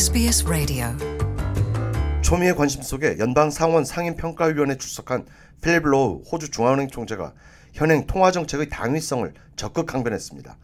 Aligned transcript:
SBS 0.00 0.46
Radio. 0.46 0.86
초미의 2.22 2.56
관심 2.56 2.80
속에 2.80 3.18
연방 3.18 3.50
상원 3.50 3.84
상임평가위원회 3.84 4.78
출석한 4.78 5.26
필립 5.60 5.82
로우 5.82 6.22
호주 6.22 6.50
중앙은행 6.50 6.88
총재가 6.88 7.34
현행 7.74 8.06
통화 8.06 8.30
정책의 8.30 8.70
당위성을 8.70 9.30
적극 9.56 9.84
강변했습니다. 9.84 10.56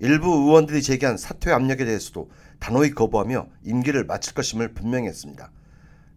일부 0.00 0.28
의원들이 0.28 0.82
제기한 0.82 1.16
사퇴 1.16 1.52
압력에 1.52 1.86
대해서도 1.86 2.28
단호히 2.58 2.90
거부하며 2.90 3.46
임기를 3.64 4.04
마칠 4.04 4.34
것임을 4.34 4.74
분명히 4.74 5.08
했습니다. 5.08 5.50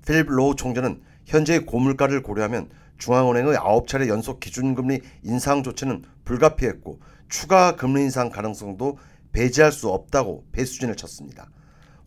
필립 0.05 0.27
로우 0.27 0.57
총재는 0.57 1.01
현재의 1.27 1.65
고물가를 1.65 2.23
고려하면 2.23 2.69
중앙은행의 2.97 3.55
9차례 3.55 4.09
연속 4.09 4.41
기준금리 4.41 4.99
인상 5.23 5.63
조치는 5.63 6.03
불가피했고 6.25 6.99
추가 7.29 7.77
금리 7.77 8.01
인상 8.01 8.29
가능성도 8.29 8.97
배제할 9.31 9.71
수 9.71 9.87
없다고 9.87 10.43
배수진을 10.51 10.97
쳤습니다. 10.97 11.47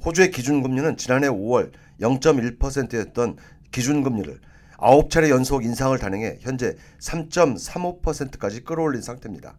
호주의 0.04 0.30
기준금리는 0.30 0.96
지난해 0.96 1.28
5월 1.28 1.70
0.1%였던 2.00 3.36
기준금리를 3.70 4.40
9차례 4.78 5.28
연속 5.28 5.64
인상을 5.64 5.96
단행해 5.96 6.38
현재 6.40 6.76
3.35%까지 7.00 8.64
끌어올린 8.64 9.00
상태입니다. 9.00 9.56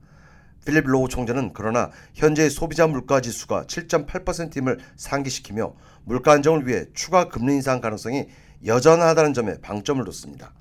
필립 0.65 0.85
로우 0.85 1.07
총재는 1.07 1.51
그러나 1.53 1.91
현재의 2.13 2.49
소비자 2.49 2.87
물가 2.87 3.21
지수가 3.21 3.65
7.8%임을 3.67 4.79
상기시키며 4.95 5.73
물가 6.03 6.34
안정을 6.34 6.67
위해 6.67 6.85
추가 6.93 7.27
금리 7.29 7.55
인상 7.55 7.81
가능성이 7.81 8.27
여전하다는 8.65 9.34
점에 9.34 9.59
방점을 9.62 10.03
뒀습니다. 10.05 10.53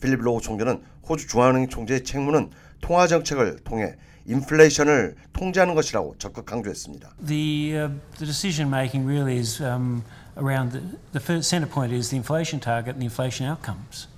필립 0.00 0.20
로우 0.20 0.40
총재는 0.40 0.82
호주 1.08 1.28
중앙은행 1.28 1.68
총재의 1.68 2.04
책무는 2.04 2.50
통화 2.80 3.06
정책을 3.06 3.60
통해 3.64 3.96
인플레이션을 4.26 5.14
통제하는 5.32 5.74
것이라고 5.74 6.16
적극 6.18 6.46
강조했습니다. 6.46 7.10
The, 7.26 7.76
uh, 7.76 7.94
the 8.18 8.26
decision 8.26 8.68
making 8.68 9.06
really 9.06 9.38
is 9.38 9.62
um, 9.62 10.02
around 10.36 10.72
the, 10.72 10.82
the 11.12 11.22
first 11.22 11.48
centre 11.48 11.70
point 11.70 11.94
is 11.94 12.10
the 12.10 12.16
inflation 12.16 12.60
target 12.60 12.94
and 12.96 13.00
the 13.00 13.06
inflation 13.06 13.48
outcomes. 13.48 14.08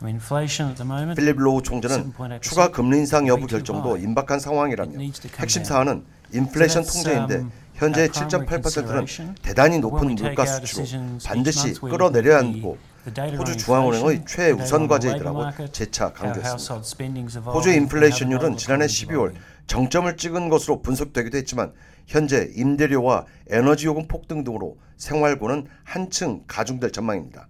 I 0.00 0.04
mean, 0.04 0.16
inflation 0.16 0.68
at 0.70 0.76
the 0.76 0.86
moment. 0.86 1.20
필립 1.20 1.38
로우 1.38 1.62
총재는 1.62 2.12
7.8%. 2.12 2.42
추가 2.42 2.70
금리 2.70 2.98
인상 2.98 3.26
여부 3.28 3.46
결정도 3.46 3.96
임박한 3.96 4.40
상황이라며 4.40 4.98
핵심 5.38 5.64
사안은 5.64 6.04
인플레이션 6.32 6.84
통제인데 6.84 7.46
현재 7.74 8.08
7.8%는 8.08 9.34
대단히 9.42 9.78
높은 9.78 10.14
물가 10.14 10.44
수치로 10.46 10.84
반드시 11.24 11.74
끌어내려야 11.74 12.38
하고 12.38 12.78
호주 13.04 13.56
중앙은행의 13.56 14.24
최우선 14.26 14.86
과제이라고 14.86 15.44
재차 15.72 16.12
강조했습니다. 16.12 17.50
호주의 17.50 17.76
인플레이션율은 17.78 18.56
지난해 18.56 18.86
12월 18.86 19.34
정점을 19.66 20.16
찍은 20.16 20.48
것으로 20.48 20.82
분석되기도 20.82 21.36
했지만 21.38 21.72
현재 22.06 22.50
임대료와 22.54 23.26
에너지 23.48 23.86
요금 23.86 24.06
폭등 24.06 24.44
등으로 24.44 24.76
생활고는 24.98 25.66
한층 25.82 26.44
가중될 26.46 26.92
전망입니다. 26.92 27.48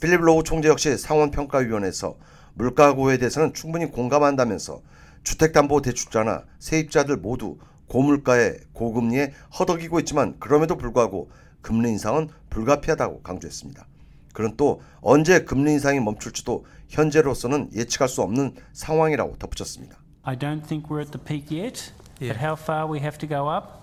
필립 0.00 0.20
로우 0.20 0.42
총재 0.42 0.68
역시 0.68 0.98
상원평가위원회에서 0.98 2.16
물가고에 2.52 3.16
대해서는 3.16 3.54
충분히 3.54 3.86
공감한다면서 3.86 4.82
주택담보대출자나 5.22 6.44
세입자들 6.58 7.16
모두 7.16 7.56
고물가에 7.88 8.56
고금리에 8.74 9.32
허덕이고 9.58 9.98
있지만 10.00 10.38
그럼에도 10.38 10.76
불구하고 10.76 11.30
금리 11.62 11.88
인상은 11.90 12.28
불가피하다고 12.50 13.22
강조했습니다. 13.22 13.86
그는 14.34 14.54
또 14.58 14.82
언제 15.00 15.44
금리 15.44 15.72
인상이 15.72 16.00
멈출지도 16.00 16.66
현재로서는 16.88 17.70
예측할 17.74 18.08
수 18.08 18.20
없는 18.20 18.54
상황이라고 18.74 19.38
덧붙였습니다. 19.38 19.96
I 20.24 20.36
don't 20.36 20.66
think 20.66 20.90
we're 20.90 21.00
at 21.00 21.12
the 21.12 21.24
peak 21.24 21.56
yet, 21.56 21.92
but 22.18 22.36
how 22.38 22.54
far 22.54 22.90
we 22.90 22.98
have 22.98 23.16
to 23.18 23.28
go 23.28 23.48
up, 23.48 23.80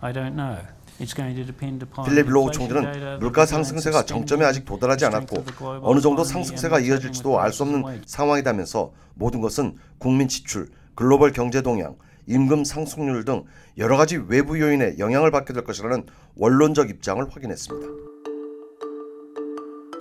I 0.00 0.12
don't 0.12 0.34
know. 0.34 0.58
It's 1.00 1.16
going 1.16 1.34
to 1.34 1.44
depend 1.44 1.84
upon 1.84 2.04
필립 2.08 2.28
로우 2.28 2.52
총재는 2.52 3.18
물가 3.18 3.44
the 3.46 3.46
상승세가 3.46 4.04
정점에 4.04 4.44
아직 4.44 4.64
도달하지 4.64 5.06
않았고 5.06 5.44
어느 5.82 6.00
정도 6.00 6.22
상승세가 6.22 6.78
이어질지도 6.78 7.40
알 7.40 7.52
수 7.52 7.64
없는 7.64 8.02
상황이다면서 8.06 8.92
모든 9.14 9.40
것은 9.40 9.76
국민 9.98 10.28
지출, 10.28 10.68
글로벌 10.94 11.32
경제 11.32 11.62
동향, 11.62 11.96
임금 12.26 12.64
상승률 12.64 13.24
등 13.24 13.44
여러 13.78 13.96
가지 13.96 14.16
외부 14.16 14.60
요인에 14.60 14.98
영향을 14.98 15.32
받게 15.32 15.52
될 15.52 15.64
것이라는 15.64 16.06
원론적 16.36 16.90
입장을 16.90 17.24
확인했습니다. 17.28 18.03